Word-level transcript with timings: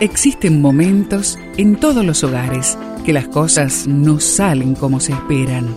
Existen 0.00 0.60
momentos 0.60 1.38
en 1.56 1.80
todos 1.80 2.04
los 2.04 2.22
hogares 2.22 2.76
que 3.06 3.14
las 3.14 3.28
cosas 3.28 3.86
no 3.86 4.20
salen 4.20 4.74
como 4.74 5.00
se 5.00 5.12
esperan. 5.12 5.74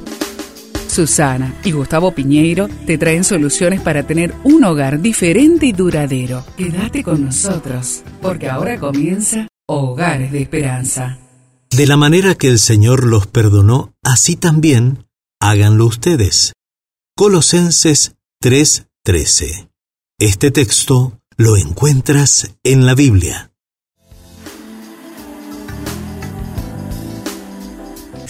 Susana 0.89 1.55
y 1.63 1.71
Gustavo 1.71 2.13
Piñeiro 2.13 2.67
te 2.85 2.97
traen 2.97 3.23
soluciones 3.23 3.79
para 3.79 4.03
tener 4.03 4.35
un 4.43 4.65
hogar 4.65 4.99
diferente 4.99 5.67
y 5.67 5.71
duradero. 5.71 6.43
Quédate 6.57 7.01
con 7.01 7.23
nosotros, 7.23 8.03
porque 8.21 8.49
ahora 8.49 8.77
comienza 8.77 9.47
Hogares 9.67 10.33
de 10.33 10.41
Esperanza. 10.41 11.17
De 11.69 11.87
la 11.87 11.95
manera 11.95 12.35
que 12.35 12.49
el 12.49 12.59
Señor 12.59 13.05
los 13.05 13.25
perdonó, 13.25 13.93
así 14.03 14.35
también 14.35 15.05
háganlo 15.39 15.85
ustedes. 15.85 16.51
Colosenses 17.15 18.15
3:13. 18.43 19.69
Este 20.19 20.51
texto 20.51 21.21
lo 21.37 21.55
encuentras 21.55 22.53
en 22.65 22.85
la 22.85 22.95
Biblia. 22.95 23.48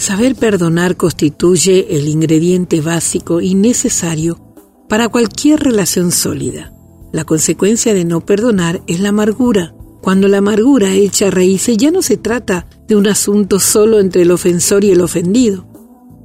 Saber 0.00 0.34
perdonar 0.34 0.96
constituye 0.96 1.98
el 1.98 2.08
ingrediente 2.08 2.80
básico 2.80 3.42
y 3.42 3.54
necesario 3.54 4.40
para 4.88 5.10
cualquier 5.10 5.60
relación 5.60 6.10
sólida. 6.10 6.72
La 7.12 7.24
consecuencia 7.24 7.92
de 7.92 8.06
no 8.06 8.24
perdonar 8.24 8.82
es 8.86 9.00
la 9.00 9.10
amargura. 9.10 9.74
Cuando 10.00 10.26
la 10.26 10.38
amargura 10.38 10.94
echa 10.94 11.30
raíces 11.30 11.76
ya 11.76 11.90
no 11.90 12.00
se 12.00 12.16
trata 12.16 12.66
de 12.88 12.96
un 12.96 13.08
asunto 13.08 13.60
solo 13.60 14.00
entre 14.00 14.22
el 14.22 14.30
ofensor 14.30 14.84
y 14.84 14.90
el 14.90 15.02
ofendido. 15.02 15.68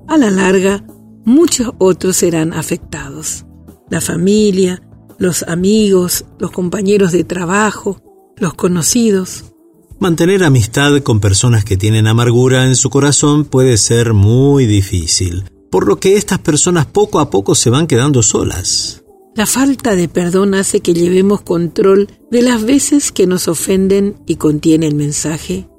A 0.08 0.18
la 0.18 0.32
larga, 0.32 0.88
muchos 1.26 1.74
otros 1.78 2.16
serán 2.16 2.54
afectados. 2.54 3.46
La 3.90 4.00
familia, 4.00 4.82
los 5.18 5.44
amigos, 5.44 6.24
los 6.40 6.52
compañeros 6.52 7.12
de 7.12 7.26
trabajo, 7.26 8.02
los 8.38 8.54
conocidos. 8.54 9.54
Mantener 10.00 10.44
amistad 10.44 11.02
con 11.02 11.22
personas 11.22 11.64
que 11.64 11.78
tienen 11.78 12.06
amargura 12.06 12.66
en 12.66 12.76
su 12.76 12.90
corazón 12.90 13.46
puede 13.46 13.78
ser 13.78 14.14
muy 14.14 14.66
difícil, 14.66 15.46
por 15.72 15.88
lo 15.88 16.02
que 16.02 16.18
estas 16.18 16.40
personas 16.40 16.86
poco 16.86 17.20
a 17.20 17.30
poco 17.30 17.56
se 17.56 17.70
van 17.70 17.88
quedando 17.88 18.22
solas. 18.22 19.04
La 19.36 19.46
falta 19.46 19.96
de 19.96 20.10
perdón 20.10 20.54
hace 20.54 20.82
que 20.82 20.94
llevemos 20.94 21.42
control 21.42 22.10
de 22.30 22.42
las 22.42 22.64
veces 22.64 23.14
que 23.14 23.26
nos 23.26 23.48
ofenden 23.48 24.16
y 24.26 24.36
contiene 24.36 24.86
el 24.86 24.96
mensaje. 24.96 25.70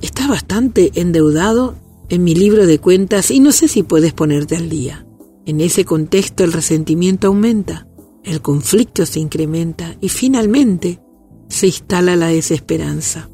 Está 0.00 0.26
bastante 0.26 0.90
endeudado 0.94 1.76
en 2.08 2.24
mi 2.24 2.34
libro 2.34 2.66
de 2.66 2.80
cuentas 2.80 3.30
y 3.30 3.38
no 3.38 3.52
sé 3.52 3.68
si 3.68 3.84
puedes 3.84 4.12
ponerte 4.12 4.56
al 4.56 4.68
día. 4.68 5.06
En 5.46 5.60
ese 5.60 5.84
contexto 5.84 6.42
el 6.42 6.52
resentimiento 6.52 7.28
aumenta, 7.28 7.86
el 8.24 8.42
conflicto 8.42 9.06
se 9.06 9.20
incrementa 9.20 9.96
y 10.00 10.08
finalmente 10.08 11.00
se 11.48 11.66
instala 11.66 12.16
la 12.16 12.28
desesperanza. 12.28 13.30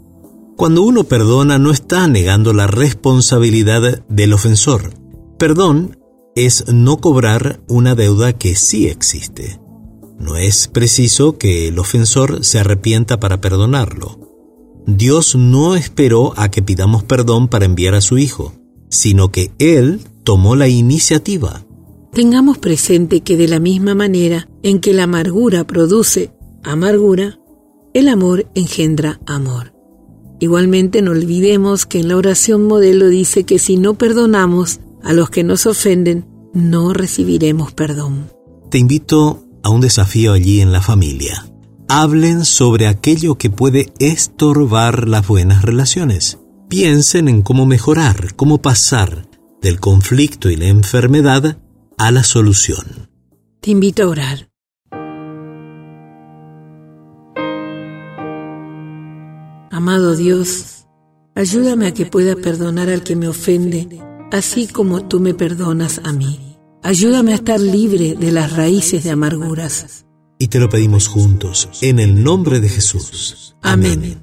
Cuando 0.57 0.83
uno 0.83 1.05
perdona 1.05 1.59
no 1.59 1.71
está 1.71 2.09
negando 2.09 2.55
la 2.55 2.67
responsabilidad 2.67 4.05
del 4.09 4.33
ofensor. 4.33 4.95
Perdón 5.39 5.99
es 6.35 6.65
no 6.73 6.97
cobrar 6.97 7.61
una 7.69 7.95
deuda 7.95 8.33
que 8.33 8.57
sí 8.57 8.87
existe. 8.87 9.61
No 10.19 10.37
es 10.37 10.69
preciso 10.69 11.37
que 11.37 11.69
el 11.69 11.79
ofensor 11.79 12.43
se 12.43 12.59
arrepienta 12.59 13.21
para 13.21 13.43
perdonarlo. 13.43 14.19
Dios 14.87 15.37
no 15.37 15.77
esperó 15.77 16.33
a 16.37 16.51
que 16.51 16.62
pidamos 16.62 17.05
perdón 17.05 17.49
para 17.49 17.67
enviar 17.67 17.95
a 17.95 18.01
su 18.01 18.17
Hijo, 18.17 18.55
sino 18.89 19.31
que 19.31 19.53
Él 19.59 20.01
tomó 20.25 20.57
la 20.57 20.69
iniciativa. 20.69 21.67
Tengamos 22.12 22.57
presente 22.57 23.21
que 23.21 23.37
de 23.37 23.49
la 23.49 23.61
misma 23.61 23.95
manera 23.95 24.49
en 24.62 24.81
que 24.81 24.95
la 24.95 25.03
amargura 25.03 25.67
produce 25.67 26.33
amargura, 26.62 27.39
el 27.93 28.09
amor 28.09 28.51
engendra 28.55 29.21
amor. 29.27 29.76
Igualmente 30.39 31.03
no 31.03 31.12
olvidemos 31.12 31.87
que 31.87 32.01
en 32.01 32.09
la 32.09 32.17
oración 32.17 32.67
modelo 32.67 33.09
dice 33.09 33.45
que 33.45 33.59
si 33.59 33.77
no 33.77 33.95
perdonamos 33.95 34.81
a 35.03 35.12
los 35.12 35.31
que 35.31 35.44
nos 35.44 35.66
ofenden, 35.66 36.27
no 36.53 36.93
recibiremos 36.93 37.72
perdón. 37.72 38.31
Te 38.71 38.78
invito 38.78 39.44
a 39.62 39.71
un 39.71 39.81
desafío 39.81 40.33
allí 40.33 40.61
en 40.61 40.72
la 40.72 40.83
familia. 40.83 41.47
Hablen 41.88 42.44
sobre 42.44 42.88
aquello 42.88 43.37
que 43.37 43.49
puede 43.49 43.93
estorbar 43.99 45.09
las 45.09 45.27
buenas 45.27 45.62
relaciones. 45.62 46.38
Piensen 46.69 47.28
en 47.28 47.43
cómo 47.43 47.65
mejorar, 47.65 48.34
cómo 48.34 48.61
pasar 48.61 49.28
del 49.62 49.81
conflicto 49.81 50.50
y 50.50 50.56
la 50.56 50.66
enfermedad 50.66 51.59
a 51.97 52.11
la 52.11 52.25
solución. 52.25 53.09
Te 53.61 53.71
invito 53.71 54.03
a 54.03 54.09
orar. 54.09 54.49
Amado 59.76 60.16
Dios, 60.16 60.87
ayúdame 61.34 61.87
a 61.87 61.92
que 61.92 62.06
pueda 62.06 62.34
perdonar 62.34 62.88
al 62.88 63.03
que 63.03 63.14
me 63.14 63.28
ofende, 63.28 63.87
así 64.32 64.69
como 64.69 65.06
tú 65.06 65.20
me 65.20 65.34
perdonas 65.34 66.00
a 66.03 66.14
mí. 66.14 66.56
Ayúdame 66.82 67.32
a 67.32 67.34
estar 67.34 67.60
libre 67.60 68.14
de 68.14 68.32
las 68.32 68.56
raíces 68.56 69.04
de 69.04 69.10
amarguras. 69.10 70.06
Y 70.38 70.48
te 70.48 70.60
lo 70.60 70.70
pedimos 70.70 71.09
juntos, 71.09 71.69
en 71.82 71.98
el 71.98 72.25
nombre 72.25 72.60
de 72.60 72.70
Jesús. 72.70 73.54
Amén. 73.60 74.19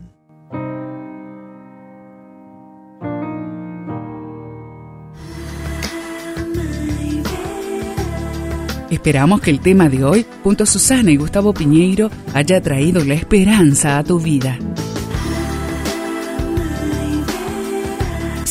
Esperamos 8.90 9.40
que 9.40 9.52
el 9.52 9.60
tema 9.60 9.88
de 9.88 10.04
hoy, 10.04 10.26
junto 10.44 10.64
a 10.64 10.66
Susana 10.66 11.12
y 11.12 11.18
Gustavo 11.18 11.54
Piñeiro, 11.54 12.10
haya 12.34 12.60
traído 12.60 13.06
la 13.06 13.14
esperanza 13.14 14.00
a 14.00 14.04
tu 14.04 14.20
vida. 14.20 14.58